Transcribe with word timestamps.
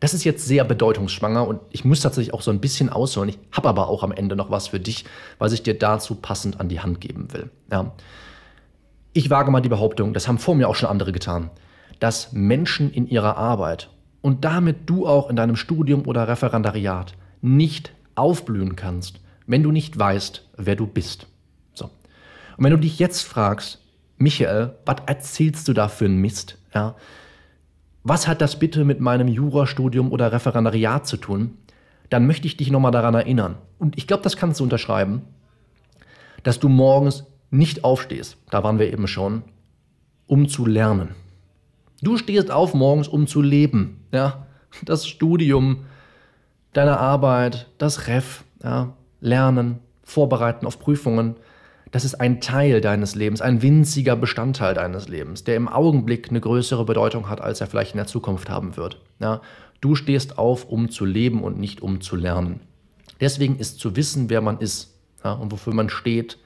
Das 0.00 0.14
ist 0.14 0.24
jetzt 0.24 0.46
sehr 0.46 0.64
bedeutungsschwanger 0.64 1.46
und 1.46 1.60
ich 1.70 1.84
muss 1.84 2.00
tatsächlich 2.00 2.32
auch 2.32 2.40
so 2.40 2.50
ein 2.50 2.60
bisschen 2.60 2.88
ausholen. 2.88 3.28
Ich 3.28 3.38
habe 3.52 3.68
aber 3.68 3.88
auch 3.88 4.02
am 4.02 4.12
Ende 4.12 4.34
noch 4.34 4.50
was 4.50 4.68
für 4.68 4.80
dich, 4.80 5.04
was 5.38 5.52
ich 5.52 5.62
dir 5.62 5.78
dazu 5.78 6.14
passend 6.14 6.58
an 6.58 6.70
die 6.70 6.80
Hand 6.80 7.02
geben 7.02 7.32
will. 7.32 7.50
Ja. 7.70 7.92
Ich 9.12 9.28
wage 9.28 9.50
mal 9.50 9.60
die 9.60 9.68
Behauptung, 9.68 10.14
das 10.14 10.26
haben 10.26 10.38
vor 10.38 10.54
mir 10.54 10.68
auch 10.68 10.74
schon 10.74 10.88
andere 10.88 11.12
getan, 11.12 11.50
dass 11.98 12.32
Menschen 12.32 12.90
in 12.90 13.06
ihrer 13.06 13.36
Arbeit 13.36 13.90
und 14.22 14.44
damit 14.44 14.88
du 14.88 15.06
auch 15.06 15.28
in 15.28 15.36
deinem 15.36 15.56
Studium 15.56 16.06
oder 16.06 16.28
Referendariat 16.28 17.14
nicht 17.42 17.92
aufblühen 18.14 18.76
kannst, 18.76 19.20
wenn 19.46 19.62
du 19.62 19.70
nicht 19.70 19.98
weißt, 19.98 20.48
wer 20.56 20.76
du 20.76 20.86
bist. 20.86 21.26
So. 21.74 21.86
Und 22.56 22.64
wenn 22.64 22.72
du 22.72 22.78
dich 22.78 22.98
jetzt 22.98 23.22
fragst, 23.22 23.80
Michael, 24.16 24.74
was 24.84 24.96
erzählst 25.06 25.68
du 25.68 25.72
da 25.72 25.88
für 25.88 26.04
einen 26.04 26.18
Mist? 26.18 26.58
Ja? 26.74 26.94
Was 28.02 28.26
hat 28.26 28.40
das 28.40 28.58
bitte 28.58 28.84
mit 28.84 29.00
meinem 29.00 29.28
Jurastudium 29.28 30.10
oder 30.10 30.32
Referendariat 30.32 31.06
zu 31.06 31.16
tun? 31.16 31.58
Dann 32.08 32.26
möchte 32.26 32.46
ich 32.46 32.56
dich 32.56 32.70
nochmal 32.70 32.92
daran 32.92 33.14
erinnern. 33.14 33.56
Und 33.78 33.98
ich 33.98 34.06
glaube, 34.06 34.22
das 34.22 34.36
kannst 34.36 34.60
du 34.60 34.64
unterschreiben, 34.64 35.22
dass 36.42 36.58
du 36.58 36.68
morgens 36.68 37.24
nicht 37.50 37.84
aufstehst. 37.84 38.38
Da 38.50 38.64
waren 38.64 38.78
wir 38.78 38.92
eben 38.92 39.06
schon, 39.06 39.42
um 40.26 40.48
zu 40.48 40.66
lernen. 40.66 41.10
Du 42.02 42.16
stehst 42.16 42.50
auf 42.50 42.72
morgens, 42.72 43.08
um 43.08 43.26
zu 43.26 43.42
leben. 43.42 44.06
Ja? 44.12 44.46
Das 44.84 45.06
Studium, 45.06 45.84
deine 46.72 46.98
Arbeit, 46.98 47.68
das 47.78 48.06
Ref, 48.06 48.44
ja? 48.62 48.94
Lernen, 49.20 49.80
Vorbereiten 50.02 50.66
auf 50.66 50.78
Prüfungen, 50.78 51.36
das 51.90 52.04
ist 52.04 52.14
ein 52.14 52.40
Teil 52.40 52.80
deines 52.80 53.14
Lebens, 53.14 53.40
ein 53.40 53.62
winziger 53.62 54.16
Bestandteil 54.16 54.74
deines 54.74 55.08
Lebens, 55.08 55.44
der 55.44 55.56
im 55.56 55.68
Augenblick 55.68 56.30
eine 56.30 56.40
größere 56.40 56.84
Bedeutung 56.84 57.28
hat, 57.28 57.40
als 57.40 57.60
er 57.60 57.66
vielleicht 57.66 57.92
in 57.92 57.98
der 57.98 58.06
Zukunft 58.06 58.48
haben 58.48 58.76
wird. 58.76 59.00
Ja? 59.18 59.40
Du 59.80 59.94
stehst 59.94 60.38
auf, 60.38 60.66
um 60.66 60.90
zu 60.90 61.04
leben 61.04 61.42
und 61.42 61.58
nicht 61.58 61.80
um 61.80 62.00
zu 62.00 62.16
lernen. 62.16 62.60
Deswegen 63.20 63.56
ist 63.58 63.80
zu 63.80 63.96
wissen, 63.96 64.30
wer 64.30 64.40
man 64.40 64.58
ist 64.58 64.94
ja, 65.24 65.32
und 65.32 65.52
wofür 65.52 65.74
man 65.74 65.90
steht, 65.90 66.38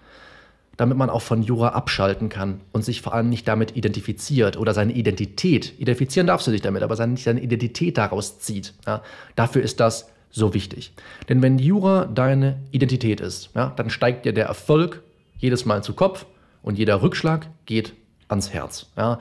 damit 0.77 0.97
man 0.97 1.11
auch 1.11 1.23
von 1.23 1.43
Jura 1.43 1.69
abschalten 1.69 2.29
kann 2.29 2.61
und 2.73 2.85
sich 2.85 3.01
vor 3.01 3.15
allem 3.15 3.29
nicht 3.29 3.47
damit 3.47 3.77
identifiziert 3.77 4.57
oder 4.57 4.75
seine 4.75 4.93
Identität, 4.93 5.75
identifizieren 5.79 6.27
darfst 6.27 6.47
du 6.47 6.51
dich 6.51 6.63
damit, 6.63 6.83
aber 6.83 6.97
seine, 6.97 7.17
seine 7.17 7.41
Identität 7.41 7.97
daraus 7.97 8.41
zieht. 8.41 8.75
Ja, 8.87 9.03
dafür 9.37 9.63
ist 9.63 9.79
das 9.79 10.09
so 10.31 10.53
wichtig. 10.53 10.93
Denn 11.29 11.43
wenn 11.43 11.59
Jura 11.59 12.07
deine 12.07 12.61
Identität 12.73 13.21
ist, 13.21 13.51
ja, 13.55 13.73
dann 13.77 13.89
steigt 13.89 14.25
dir 14.25 14.33
der 14.33 14.47
Erfolg 14.47 15.03
jedes 15.45 15.67
Mal 15.67 15.85
zu 15.85 15.93
Kopf 15.93 16.25
und 16.63 16.79
jeder 16.79 17.03
Rückschlag 17.03 17.49
geht 17.67 17.93
ans 18.29 18.53
Herz. 18.53 18.91
Ja. 18.97 19.19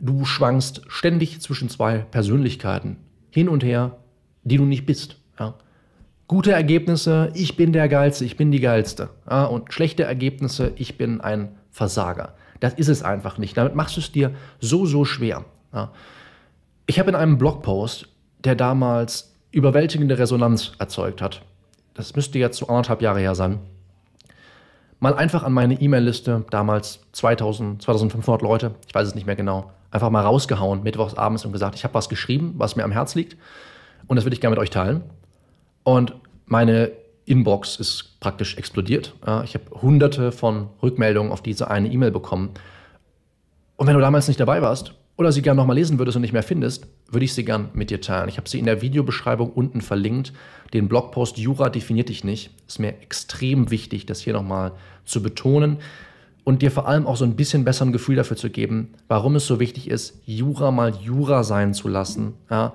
Du 0.00 0.24
schwankst 0.24 0.82
ständig 0.88 1.40
zwischen 1.42 1.68
zwei 1.68 1.98
Persönlichkeiten 1.98 2.96
hin 3.30 3.50
und 3.50 3.62
her, 3.62 3.98
die 4.42 4.56
du 4.56 4.64
nicht 4.64 4.86
bist. 4.86 5.16
Ja. 5.38 5.54
Gute 6.28 6.52
Ergebnisse, 6.52 7.30
ich 7.34 7.56
bin 7.56 7.74
der 7.74 7.88
Geilste, 7.88 8.24
ich 8.24 8.38
bin 8.38 8.50
die 8.50 8.60
Geilste. 8.60 9.10
Ja, 9.28 9.44
und 9.44 9.72
schlechte 9.72 10.04
Ergebnisse, 10.04 10.72
ich 10.76 10.96
bin 10.96 11.20
ein 11.20 11.56
Versager. 11.70 12.34
Das 12.60 12.72
ist 12.74 12.88
es 12.88 13.02
einfach 13.02 13.36
nicht. 13.36 13.56
Damit 13.56 13.74
machst 13.74 13.96
du 13.96 14.00
es 14.00 14.10
dir 14.10 14.34
so, 14.58 14.86
so 14.86 15.04
schwer. 15.04 15.44
Ja. 15.74 15.92
Ich 16.86 16.98
habe 16.98 17.10
in 17.10 17.16
einem 17.16 17.36
Blogpost, 17.36 18.08
der 18.44 18.54
damals 18.54 19.34
überwältigende 19.50 20.18
Resonanz 20.18 20.72
erzeugt 20.78 21.20
hat, 21.20 21.42
das 21.92 22.16
müsste 22.16 22.38
jetzt 22.38 22.58
so 22.58 22.68
anderthalb 22.68 23.02
Jahre 23.02 23.20
her 23.20 23.34
sein, 23.34 23.58
mal 25.00 25.14
einfach 25.14 25.42
an 25.42 25.52
meine 25.52 25.80
E-Mail-Liste, 25.80 26.44
damals 26.50 27.00
2000, 27.12 27.82
2500 27.82 28.42
Leute, 28.42 28.74
ich 28.86 28.94
weiß 28.94 29.08
es 29.08 29.14
nicht 29.14 29.26
mehr 29.26 29.36
genau, 29.36 29.70
einfach 29.90 30.10
mal 30.10 30.22
rausgehauen, 30.22 30.82
mittwochs 30.82 31.14
abends 31.14 31.44
und 31.44 31.52
gesagt, 31.52 31.74
ich 31.74 31.84
habe 31.84 31.94
was 31.94 32.08
geschrieben, 32.08 32.54
was 32.56 32.76
mir 32.76 32.84
am 32.84 32.92
Herz 32.92 33.14
liegt 33.14 33.36
und 34.06 34.16
das 34.16 34.24
würde 34.24 34.34
ich 34.34 34.40
gerne 34.40 34.54
mit 34.54 34.60
euch 34.60 34.70
teilen. 34.70 35.02
Und 35.84 36.14
meine 36.46 36.92
Inbox 37.24 37.76
ist 37.76 38.20
praktisch 38.20 38.56
explodiert. 38.56 39.14
Ich 39.44 39.54
habe 39.54 39.64
hunderte 39.82 40.32
von 40.32 40.68
Rückmeldungen 40.82 41.32
auf 41.32 41.42
diese 41.42 41.70
eine 41.70 41.88
E-Mail 41.88 42.10
bekommen. 42.10 42.50
Und 43.76 43.86
wenn 43.86 43.94
du 43.94 44.00
damals 44.00 44.28
nicht 44.28 44.40
dabei 44.40 44.62
warst 44.62 44.94
oder 45.16 45.32
sie 45.32 45.42
gerne 45.42 45.56
nochmal 45.58 45.76
lesen 45.76 45.98
würdest 45.98 46.16
und 46.16 46.22
nicht 46.22 46.32
mehr 46.32 46.42
findest, 46.42 46.86
würde 47.10 47.24
ich 47.24 47.32
sie 47.32 47.44
gern 47.44 47.70
mit 47.72 47.90
dir 47.90 48.00
teilen. 48.00 48.28
Ich 48.28 48.36
habe 48.36 48.48
sie 48.48 48.58
in 48.58 48.66
der 48.66 48.82
Videobeschreibung 48.82 49.50
unten 49.50 49.80
verlinkt. 49.80 50.32
Den 50.74 50.88
Blogpost 50.88 51.38
Jura 51.38 51.70
definiert 51.70 52.10
dich 52.10 52.22
nicht. 52.22 52.50
Ist 52.66 52.80
mir 52.80 53.00
extrem 53.00 53.70
wichtig, 53.70 54.06
das 54.06 54.20
hier 54.20 54.34
nochmal 54.34 54.72
zu 55.04 55.22
betonen 55.22 55.78
und 56.44 56.62
dir 56.62 56.70
vor 56.70 56.86
allem 56.86 57.06
auch 57.06 57.16
so 57.16 57.24
ein 57.24 57.34
bisschen 57.34 57.64
besser 57.64 57.84
ein 57.84 57.92
Gefühl 57.92 58.14
dafür 58.14 58.36
zu 58.36 58.50
geben, 58.50 58.94
warum 59.08 59.34
es 59.36 59.46
so 59.46 59.58
wichtig 59.58 59.90
ist, 59.90 60.20
Jura 60.26 60.70
mal 60.70 60.94
Jura 60.94 61.42
sein 61.42 61.74
zu 61.74 61.88
lassen. 61.88 62.34
Ja, 62.50 62.72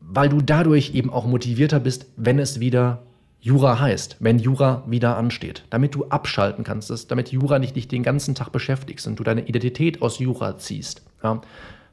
weil 0.00 0.28
du 0.28 0.40
dadurch 0.40 0.94
eben 0.94 1.10
auch 1.10 1.24
motivierter 1.26 1.80
bist, 1.80 2.06
wenn 2.16 2.38
es 2.38 2.60
wieder 2.60 3.02
Jura 3.42 3.80
heißt, 3.80 4.18
wenn 4.20 4.38
Jura 4.38 4.84
wieder 4.86 5.16
ansteht, 5.16 5.64
damit 5.70 5.94
du 5.94 6.04
abschalten 6.06 6.62
kannst, 6.62 7.10
damit 7.10 7.32
Jura 7.32 7.58
nicht 7.58 7.74
dich 7.74 7.88
den 7.88 8.02
ganzen 8.02 8.34
Tag 8.34 8.52
beschäftigst 8.52 9.06
und 9.06 9.18
du 9.18 9.24
deine 9.24 9.46
Identität 9.46 10.02
aus 10.02 10.18
Jura 10.18 10.58
ziehst. 10.58 11.02
Ja, 11.22 11.40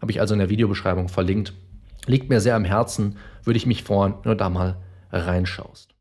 Habe 0.02 0.12
ich 0.12 0.20
also 0.20 0.34
in 0.34 0.40
der 0.40 0.50
Videobeschreibung 0.50 1.08
verlinkt. 1.08 1.54
Liegt 2.06 2.30
mir 2.30 2.42
sehr 2.42 2.56
am 2.56 2.66
Herzen, 2.66 3.18
würde 3.44 3.58
ich 3.58 3.66
mich 3.66 3.84
freuen, 3.84 4.16
wenn 4.24 4.32
du 4.32 4.38
da 4.38 4.50
mal 4.50 4.78
reinschaust. 5.12 5.97